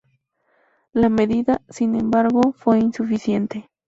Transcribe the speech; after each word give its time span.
La 0.93 1.09
medida, 1.09 1.61
sin 1.69 1.93
embargo, 1.93 2.53
fue 2.57 2.79
insuficiente. 2.79 3.69